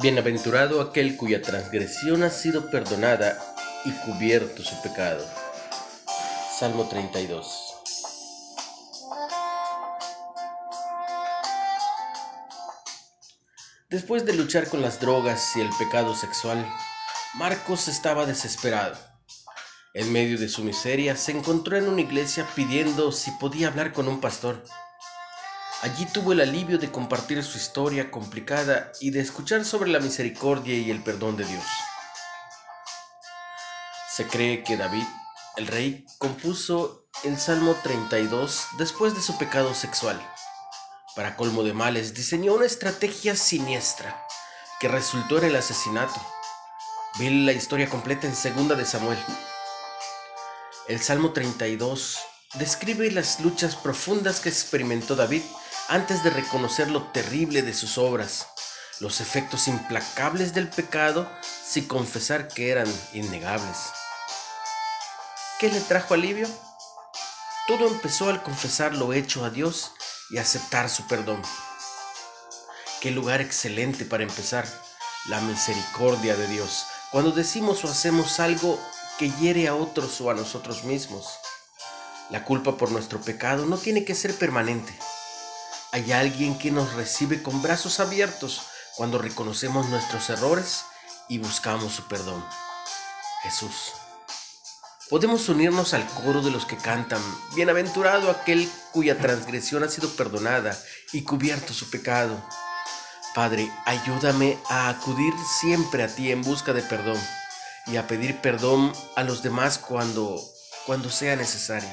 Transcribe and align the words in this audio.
Bienaventurado 0.00 0.80
aquel 0.80 1.16
cuya 1.16 1.42
transgresión 1.42 2.22
ha 2.22 2.30
sido 2.30 2.70
perdonada 2.70 3.36
y 3.84 3.90
cubierto 3.90 4.62
su 4.62 4.80
pecado. 4.80 5.26
Salmo 6.56 6.88
32. 6.88 7.74
Después 13.90 14.24
de 14.24 14.34
luchar 14.34 14.68
con 14.68 14.82
las 14.82 15.00
drogas 15.00 15.56
y 15.56 15.62
el 15.62 15.70
pecado 15.80 16.14
sexual, 16.14 16.64
Marcos 17.34 17.88
estaba 17.88 18.24
desesperado. 18.24 18.96
En 19.94 20.12
medio 20.12 20.38
de 20.38 20.48
su 20.48 20.62
miseria 20.62 21.16
se 21.16 21.32
encontró 21.32 21.76
en 21.76 21.88
una 21.88 22.02
iglesia 22.02 22.46
pidiendo 22.54 23.10
si 23.10 23.32
podía 23.32 23.66
hablar 23.66 23.92
con 23.92 24.06
un 24.06 24.20
pastor. 24.20 24.62
Allí 25.80 26.06
tuvo 26.06 26.32
el 26.32 26.40
alivio 26.40 26.76
de 26.78 26.90
compartir 26.90 27.42
su 27.44 27.56
historia 27.56 28.10
complicada 28.10 28.90
y 29.00 29.10
de 29.10 29.20
escuchar 29.20 29.64
sobre 29.64 29.90
la 29.90 30.00
misericordia 30.00 30.74
y 30.74 30.90
el 30.90 31.00
perdón 31.04 31.36
de 31.36 31.44
Dios. 31.44 31.64
Se 34.12 34.26
cree 34.26 34.64
que 34.64 34.76
David, 34.76 35.04
el 35.56 35.68
rey, 35.68 36.04
compuso 36.18 37.06
el 37.22 37.38
Salmo 37.38 37.76
32 37.84 38.66
después 38.76 39.14
de 39.14 39.22
su 39.22 39.38
pecado 39.38 39.72
sexual. 39.72 40.20
Para 41.14 41.36
colmo 41.36 41.62
de 41.62 41.74
males, 41.74 42.12
diseñó 42.12 42.54
una 42.54 42.66
estrategia 42.66 43.36
siniestra 43.36 44.26
que 44.80 44.88
resultó 44.88 45.38
en 45.38 45.44
el 45.44 45.56
asesinato. 45.56 46.20
Vi 47.20 47.30
la 47.44 47.52
historia 47.52 47.88
completa 47.88 48.26
en 48.26 48.34
Segunda 48.34 48.74
de 48.74 48.84
Samuel. 48.84 49.18
El 50.88 51.00
Salmo 51.00 51.32
32 51.32 52.18
describe 52.54 53.10
las 53.12 53.38
luchas 53.40 53.76
profundas 53.76 54.40
que 54.40 54.48
experimentó 54.48 55.14
David 55.14 55.42
antes 55.88 56.22
de 56.22 56.28
reconocer 56.28 56.90
lo 56.90 57.04
terrible 57.12 57.62
de 57.62 57.72
sus 57.72 57.96
obras, 57.96 58.46
los 59.00 59.22
efectos 59.22 59.68
implacables 59.68 60.52
del 60.52 60.68
pecado, 60.68 61.30
sin 61.42 61.88
confesar 61.88 62.48
que 62.48 62.70
eran 62.70 62.86
innegables. 63.14 63.90
¿Qué 65.58 65.70
le 65.70 65.80
trajo 65.80 66.12
alivio? 66.12 66.46
Todo 67.66 67.88
empezó 67.88 68.28
al 68.28 68.42
confesar 68.42 68.94
lo 68.94 69.14
hecho 69.14 69.44
a 69.44 69.50
Dios 69.50 69.92
y 70.30 70.36
aceptar 70.36 70.90
su 70.90 71.06
perdón. 71.06 71.42
Qué 73.00 73.10
lugar 73.10 73.40
excelente 73.40 74.04
para 74.04 74.24
empezar, 74.24 74.66
la 75.28 75.40
misericordia 75.40 76.36
de 76.36 76.48
Dios, 76.48 76.84
cuando 77.10 77.30
decimos 77.30 77.84
o 77.84 77.88
hacemos 77.88 78.40
algo 78.40 78.78
que 79.18 79.30
hiere 79.32 79.68
a 79.68 79.74
otros 79.74 80.20
o 80.20 80.30
a 80.30 80.34
nosotros 80.34 80.84
mismos. 80.84 81.38
La 82.28 82.44
culpa 82.44 82.76
por 82.76 82.90
nuestro 82.90 83.20
pecado 83.20 83.64
no 83.64 83.78
tiene 83.78 84.04
que 84.04 84.14
ser 84.14 84.34
permanente. 84.34 84.92
Hay 85.90 86.12
alguien 86.12 86.58
que 86.58 86.70
nos 86.70 86.92
recibe 86.92 87.42
con 87.42 87.62
brazos 87.62 87.98
abiertos 87.98 88.60
cuando 88.96 89.16
reconocemos 89.16 89.88
nuestros 89.88 90.28
errores 90.28 90.84
y 91.28 91.38
buscamos 91.38 91.94
su 91.94 92.06
perdón. 92.08 92.44
Jesús. 93.42 93.92
Podemos 95.08 95.48
unirnos 95.48 95.94
al 95.94 96.06
coro 96.06 96.42
de 96.42 96.50
los 96.50 96.66
que 96.66 96.76
cantan, 96.76 97.22
Bienaventurado 97.54 98.30
aquel 98.30 98.70
cuya 98.92 99.18
transgresión 99.18 99.82
ha 99.82 99.88
sido 99.88 100.10
perdonada 100.10 100.78
y 101.12 101.22
cubierto 101.22 101.72
su 101.72 101.88
pecado. 101.88 102.38
Padre, 103.34 103.72
ayúdame 103.86 104.58
a 104.68 104.90
acudir 104.90 105.32
siempre 105.60 106.02
a 106.02 106.14
ti 106.14 106.30
en 106.30 106.42
busca 106.42 106.74
de 106.74 106.82
perdón 106.82 107.18
y 107.86 107.96
a 107.96 108.06
pedir 108.06 108.42
perdón 108.42 108.92
a 109.16 109.22
los 109.22 109.42
demás 109.42 109.78
cuando, 109.78 110.38
cuando 110.84 111.10
sea 111.10 111.36
necesario. 111.36 111.88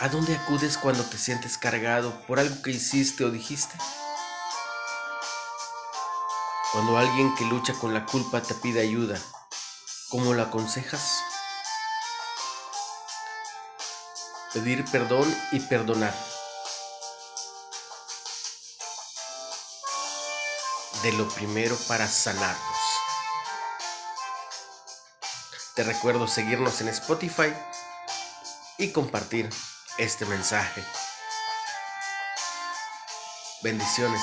¿A 0.00 0.08
dónde 0.08 0.34
acudes 0.34 0.78
cuando 0.78 1.04
te 1.04 1.18
sientes 1.18 1.58
cargado 1.58 2.22
por 2.26 2.40
algo 2.40 2.62
que 2.62 2.70
hiciste 2.70 3.22
o 3.22 3.30
dijiste? 3.30 3.76
Cuando 6.72 6.96
alguien 6.96 7.34
que 7.36 7.44
lucha 7.44 7.74
con 7.74 7.92
la 7.92 8.06
culpa 8.06 8.40
te 8.40 8.54
pide 8.54 8.80
ayuda, 8.80 9.20
¿cómo 10.08 10.32
lo 10.32 10.42
aconsejas? 10.42 11.22
Pedir 14.54 14.86
perdón 14.90 15.36
y 15.52 15.60
perdonar. 15.60 16.14
De 21.02 21.12
lo 21.12 21.28
primero 21.28 21.76
para 21.88 22.08
sanarnos. 22.08 22.78
Te 25.74 25.84
recuerdo 25.84 26.26
seguirnos 26.26 26.80
en 26.80 26.88
Spotify 26.88 27.52
y 28.78 28.92
compartir 28.92 29.50
este 30.00 30.24
mensaje. 30.24 30.82
Bendiciones. 33.62 34.20